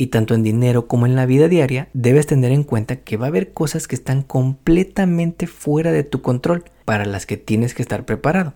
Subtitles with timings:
[0.00, 3.26] Y tanto en dinero como en la vida diaria debes tener en cuenta que va
[3.26, 7.82] a haber cosas que están completamente fuera de tu control, para las que tienes que
[7.82, 8.54] estar preparado,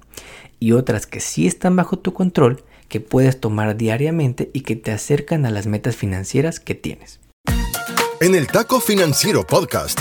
[0.58, 4.90] y otras que sí están bajo tu control, que puedes tomar diariamente y que te
[4.90, 7.20] acercan a las metas financieras que tienes.
[8.22, 10.00] En el Taco Financiero Podcast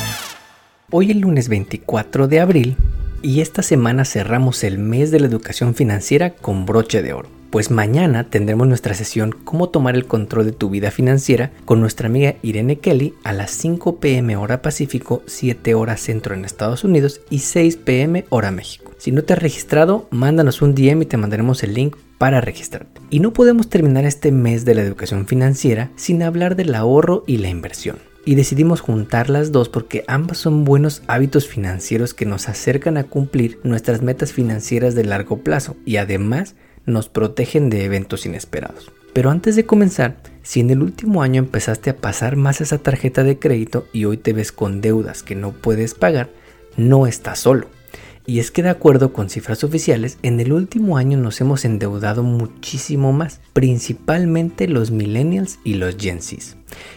[0.93, 2.75] Hoy el lunes 24 de abril
[3.21, 7.29] y esta semana cerramos el mes de la educación financiera con broche de oro.
[7.49, 12.07] Pues mañana tendremos nuestra sesión Cómo tomar el control de tu vida financiera con nuestra
[12.07, 17.21] amiga Irene Kelly a las 5 pm hora Pacífico, 7 horas centro en Estados Unidos
[17.29, 18.91] y 6 pm hora México.
[18.97, 22.99] Si no te has registrado, mándanos un DM y te mandaremos el link para registrarte.
[23.09, 27.37] Y no podemos terminar este mes de la educación financiera sin hablar del ahorro y
[27.37, 32.49] la inversión y decidimos juntar las dos porque ambas son buenos hábitos financieros que nos
[32.49, 36.55] acercan a cumplir nuestras metas financieras de largo plazo y además
[36.85, 38.91] nos protegen de eventos inesperados.
[39.13, 43.23] Pero antes de comenzar, si en el último año empezaste a pasar más esa tarjeta
[43.23, 46.29] de crédito y hoy te ves con deudas que no puedes pagar,
[46.77, 47.67] no estás solo.
[48.25, 52.23] Y es que de acuerdo con cifras oficiales, en el último año nos hemos endeudado
[52.23, 56.21] muchísimo más, principalmente los millennials y los Gen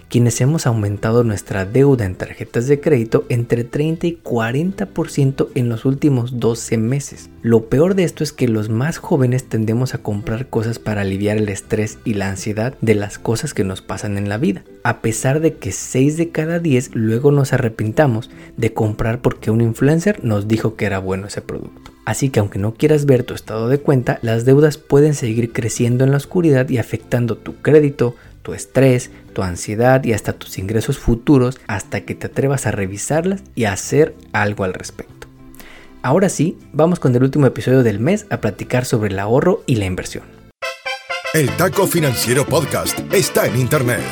[0.08, 5.84] quienes hemos aumentado nuestra deuda en tarjetas de crédito entre 30 y 40% en los
[5.84, 7.30] últimos 12 meses.
[7.42, 11.36] Lo peor de esto es que los más jóvenes tendemos a comprar cosas para aliviar
[11.36, 15.00] el estrés y la ansiedad de las cosas que nos pasan en la vida, a
[15.00, 20.24] pesar de que 6 de cada 10 luego nos arrepintamos de comprar porque un influencer
[20.24, 21.94] nos dijo que era bueno ese producto.
[22.04, 26.04] Así que aunque no quieras ver tu estado de cuenta, las deudas pueden seguir creciendo
[26.04, 30.98] en la oscuridad y afectando tu crédito, tu estrés, tu ansiedad y hasta tus ingresos
[30.98, 35.26] futuros hasta que te atrevas a revisarlas y a hacer algo al respecto.
[36.02, 39.76] Ahora sí, vamos con el último episodio del mes a platicar sobre el ahorro y
[39.76, 40.24] la inversión.
[41.32, 44.04] El Taco Financiero Podcast está en Internet.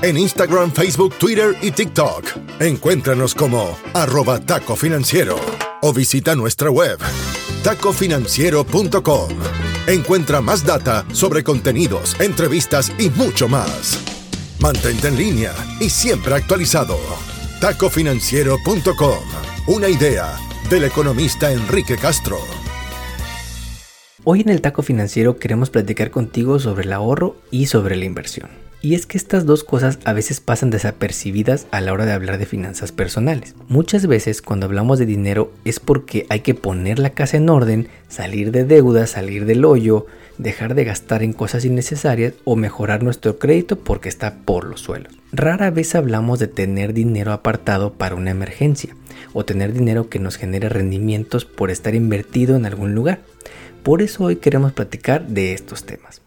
[0.00, 2.24] En Instagram, Facebook, Twitter y TikTok.
[2.60, 5.36] Encuéntranos como arroba taco financiero
[5.82, 6.98] o visita nuestra web
[7.62, 9.71] tacofinanciero.com.
[9.88, 13.98] Encuentra más data sobre contenidos, entrevistas y mucho más.
[14.60, 16.96] Mantente en línea y siempre actualizado.
[17.60, 19.18] Tacofinanciero.com.
[19.66, 20.36] Una idea
[20.70, 22.38] del economista Enrique Castro.
[24.22, 28.50] Hoy en el Taco Financiero queremos platicar contigo sobre el ahorro y sobre la inversión.
[28.84, 32.38] Y es que estas dos cosas a veces pasan desapercibidas a la hora de hablar
[32.38, 33.54] de finanzas personales.
[33.68, 37.86] Muchas veces cuando hablamos de dinero es porque hay que poner la casa en orden,
[38.08, 40.06] salir de deudas, salir del hoyo,
[40.36, 45.12] dejar de gastar en cosas innecesarias o mejorar nuestro crédito porque está por los suelos.
[45.30, 48.96] Rara vez hablamos de tener dinero apartado para una emergencia
[49.32, 53.20] o tener dinero que nos genere rendimientos por estar invertido en algún lugar.
[53.84, 56.20] Por eso hoy queremos platicar de estos temas.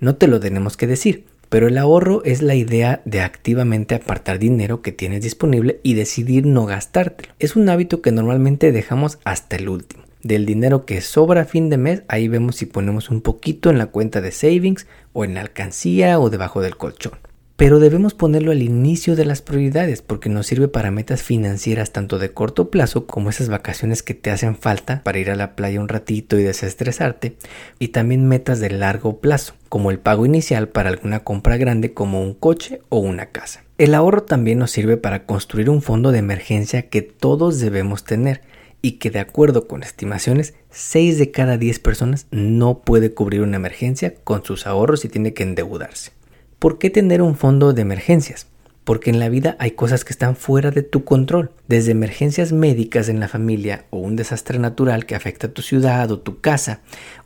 [0.00, 4.38] No te lo tenemos que decir, pero el ahorro es la idea de activamente apartar
[4.38, 7.34] dinero que tienes disponible y decidir no gastártelo.
[7.38, 10.04] Es un hábito que normalmente dejamos hasta el último.
[10.22, 13.78] Del dinero que sobra a fin de mes, ahí vemos si ponemos un poquito en
[13.78, 17.18] la cuenta de savings o en la alcancía o debajo del colchón
[17.58, 22.20] pero debemos ponerlo al inicio de las prioridades porque nos sirve para metas financieras tanto
[22.20, 25.80] de corto plazo como esas vacaciones que te hacen falta para ir a la playa
[25.80, 27.36] un ratito y desestresarte
[27.80, 32.22] y también metas de largo plazo como el pago inicial para alguna compra grande como
[32.22, 33.64] un coche o una casa.
[33.76, 38.40] El ahorro también nos sirve para construir un fondo de emergencia que todos debemos tener
[38.82, 43.56] y que de acuerdo con estimaciones 6 de cada 10 personas no puede cubrir una
[43.56, 46.17] emergencia con sus ahorros y tiene que endeudarse.
[46.58, 48.48] ¿Por qué tener un fondo de emergencias?
[48.82, 53.08] Porque en la vida hay cosas que están fuera de tu control, desde emergencias médicas
[53.08, 56.80] en la familia o un desastre natural que afecta a tu ciudad o tu casa,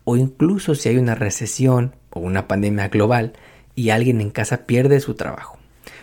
[0.04, 3.32] o incluso si hay una recesión o una pandemia global
[3.74, 5.56] y alguien en casa pierde su trabajo.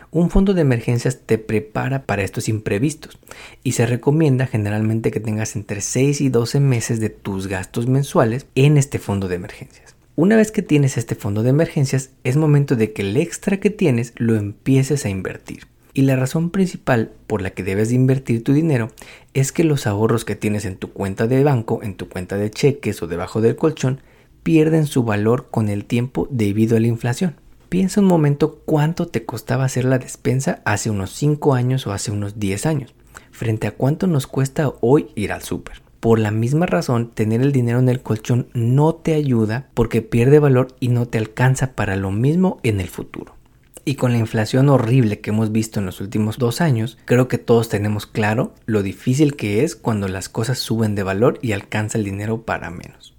[0.09, 3.19] Un fondo de emergencias te prepara para estos imprevistos
[3.63, 8.47] y se recomienda generalmente que tengas entre 6 y 12 meses de tus gastos mensuales
[8.55, 9.98] en este fondo de emergencias.
[10.21, 13.69] Una vez que tienes este fondo de emergencias, es momento de que el extra que
[13.69, 15.67] tienes lo empieces a invertir.
[15.93, 18.91] Y la razón principal por la que debes de invertir tu dinero
[19.33, 22.51] es que los ahorros que tienes en tu cuenta de banco, en tu cuenta de
[22.51, 24.01] cheques o debajo del colchón,
[24.43, 27.35] pierden su valor con el tiempo debido a la inflación.
[27.69, 32.11] Piensa un momento cuánto te costaba hacer la despensa hace unos 5 años o hace
[32.11, 32.93] unos 10 años,
[33.31, 35.88] frente a cuánto nos cuesta hoy ir al súper.
[35.99, 40.39] Por la misma razón, tener el dinero en el colchón no te ayuda porque pierde
[40.39, 43.35] valor y no te alcanza para lo mismo en el futuro.
[43.83, 47.37] Y con la inflación horrible que hemos visto en los últimos dos años, creo que
[47.37, 51.97] todos tenemos claro lo difícil que es cuando las cosas suben de valor y alcanza
[51.97, 53.15] el dinero para menos.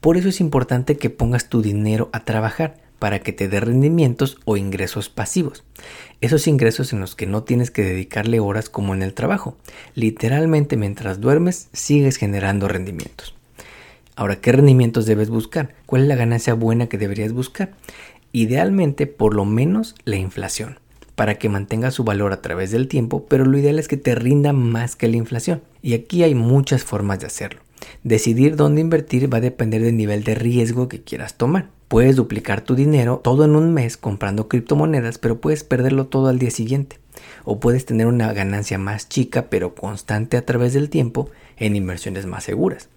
[0.00, 4.38] Por eso es importante que pongas tu dinero a trabajar para que te dé rendimientos
[4.44, 5.64] o ingresos pasivos.
[6.20, 9.56] Esos ingresos en los que no tienes que dedicarle horas como en el trabajo.
[9.96, 13.34] Literalmente mientras duermes sigues generando rendimientos.
[14.14, 15.74] Ahora, ¿qué rendimientos debes buscar?
[15.86, 17.72] ¿Cuál es la ganancia buena que deberías buscar?
[18.32, 20.78] Idealmente, por lo menos, la inflación,
[21.14, 24.14] para que mantenga su valor a través del tiempo, pero lo ideal es que te
[24.14, 25.62] rinda más que la inflación.
[25.80, 27.62] Y aquí hay muchas formas de hacerlo.
[28.02, 31.68] Decidir dónde invertir va a depender del nivel de riesgo que quieras tomar.
[31.88, 36.38] Puedes duplicar tu dinero todo en un mes comprando criptomonedas, pero puedes perderlo todo al
[36.38, 36.98] día siguiente.
[37.44, 42.26] O puedes tener una ganancia más chica pero constante a través del tiempo en inversiones
[42.26, 42.88] más seguras.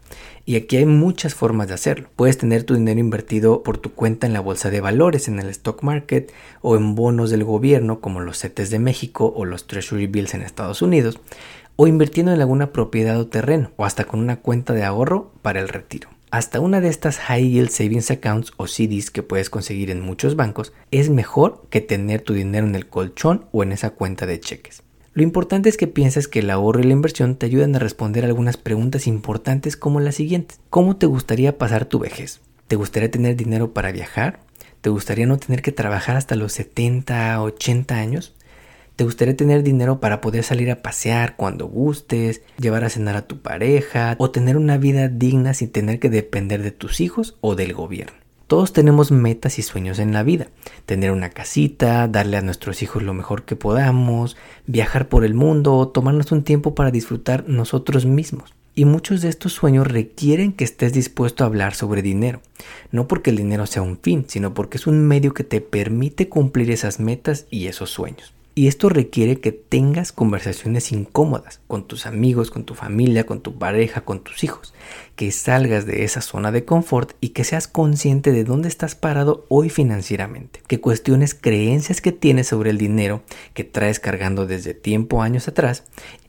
[0.45, 2.09] Y aquí hay muchas formas de hacerlo.
[2.15, 5.49] Puedes tener tu dinero invertido por tu cuenta en la bolsa de valores, en el
[5.49, 6.31] stock market
[6.61, 10.41] o en bonos del gobierno como los CETES de México o los Treasury Bills en
[10.41, 11.19] Estados Unidos,
[11.75, 15.59] o invirtiendo en alguna propiedad o terreno, o hasta con una cuenta de ahorro para
[15.59, 16.09] el retiro.
[16.31, 20.35] Hasta una de estas High Yield Savings Accounts o CDs que puedes conseguir en muchos
[20.35, 24.39] bancos es mejor que tener tu dinero en el colchón o en esa cuenta de
[24.39, 24.81] cheques.
[25.13, 28.25] Lo importante es que pienses que el ahorro y la inversión te ayudan a responder
[28.25, 30.59] algunas preguntas importantes como las siguientes.
[30.71, 32.41] ¿Cómo te gustaría pasar tu vejez?
[32.67, 34.39] ¿Te gustaría tener dinero para viajar?
[34.81, 38.33] ¿Te gustaría no tener que trabajar hasta los 70, 80 años?
[38.95, 43.25] ¿Te gustaría tener dinero para poder salir a pasear cuando gustes, llevar a cenar a
[43.25, 47.55] tu pareja o tener una vida digna sin tener que depender de tus hijos o
[47.55, 48.13] del gobierno?
[48.45, 50.49] Todos tenemos metas y sueños en la vida.
[50.85, 54.37] Tener una casita, darle a nuestros hijos lo mejor que podamos,
[54.67, 58.53] viajar por el mundo, tomarnos un tiempo para disfrutar nosotros mismos.
[58.75, 62.41] Y muchos de estos sueños requieren que estés dispuesto a hablar sobre dinero.
[62.91, 66.29] No porque el dinero sea un fin, sino porque es un medio que te permite
[66.29, 68.33] cumplir esas metas y esos sueños.
[68.55, 73.57] Y esto requiere que tengas conversaciones incómodas con tus amigos, con tu familia, con tu
[73.57, 74.75] pareja, con tus hijos.
[75.15, 79.47] Que salgas de esa zona de confort y que seas consciente de dónde estás parado
[79.49, 80.61] hoy financieramente.
[80.67, 83.23] Que cuestiones creencias que tienes sobre el dinero
[83.55, 85.85] que traes cargando desde tiempo años atrás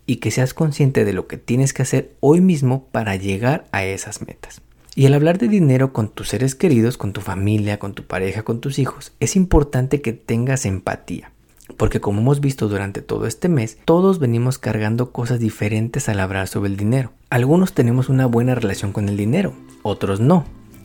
[0.06, 3.85] y que seas consciente de lo que tienes que hacer hoy mismo para llegar a
[3.85, 4.62] esas metas.
[4.94, 8.44] Y al hablar de dinero con tus seres queridos, con tu familia, con tu pareja,
[8.44, 11.34] con tus hijos, es importante que tengas empatía
[11.76, 16.49] porque como hemos visto durante todo este mes, todos venimos cargando cosas diferentes al hablar
[16.49, 17.12] sobre el dinero.
[17.31, 20.44] Algunos tenemos una buena relación con el dinero, otros no.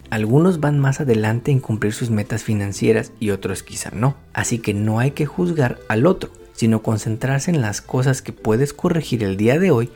[0.09, 4.15] Algunos van más adelante en cumplir sus metas financieras y otros quizá no.
[4.33, 8.73] Así que no hay que juzgar al otro, sino concentrarse en las cosas que puedes
[8.73, 9.91] corregir el día de hoy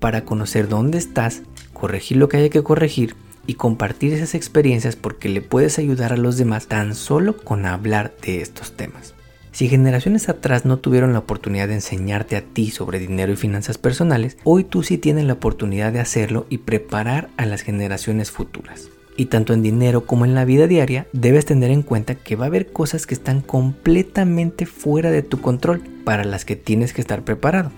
[0.00, 1.42] para conocer dónde estás,
[1.74, 3.14] corregir lo que haya que corregir
[3.46, 8.14] y compartir esas experiencias porque le puedes ayudar a los demás tan solo con hablar
[8.22, 9.14] de estos temas.
[9.52, 13.78] Si generaciones atrás no tuvieron la oportunidad de enseñarte a ti sobre dinero y finanzas
[13.78, 18.88] personales, hoy tú sí tienes la oportunidad de hacerlo y preparar a las generaciones futuras.
[19.16, 22.44] Y tanto en dinero como en la vida diaria, debes tener en cuenta que va
[22.44, 27.00] a haber cosas que están completamente fuera de tu control, para las que tienes que
[27.00, 27.72] estar preparado,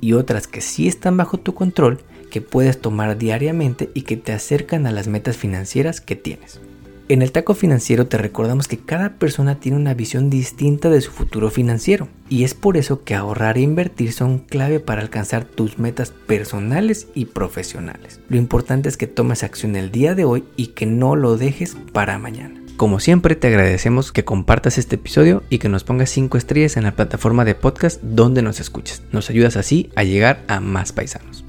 [0.00, 4.32] y otras que sí están bajo tu control, que puedes tomar diariamente y que te
[4.32, 6.60] acercan a las metas financieras que tienes.
[7.06, 11.10] En el taco financiero te recordamos que cada persona tiene una visión distinta de su
[11.10, 15.78] futuro financiero y es por eso que ahorrar e invertir son clave para alcanzar tus
[15.78, 18.20] metas personales y profesionales.
[18.30, 21.76] Lo importante es que tomes acción el día de hoy y que no lo dejes
[21.92, 22.62] para mañana.
[22.78, 26.84] Como siempre te agradecemos que compartas este episodio y que nos pongas 5 estrellas en
[26.84, 29.02] la plataforma de podcast donde nos escuches.
[29.12, 31.44] Nos ayudas así a llegar a más paisanos.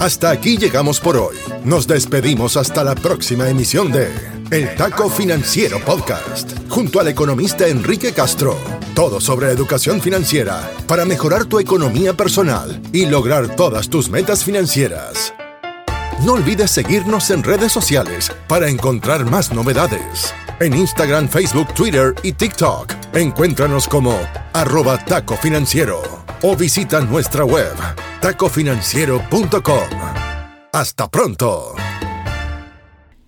[0.00, 1.36] Hasta aquí llegamos por hoy.
[1.64, 4.08] Nos despedimos hasta la próxima emisión de
[4.54, 8.56] El Taco Financiero Podcast, junto al economista Enrique Castro.
[8.94, 15.34] Todo sobre educación financiera para mejorar tu economía personal y lograr todas tus metas financieras.
[16.24, 20.32] No olvides seguirnos en redes sociales para encontrar más novedades.
[20.60, 24.16] En Instagram, Facebook, Twitter y TikTok, encuéntranos como
[24.52, 26.00] arroba taco financiero
[26.42, 27.74] o visita nuestra web
[28.20, 29.88] tacofinanciero.com.
[30.72, 31.74] Hasta pronto.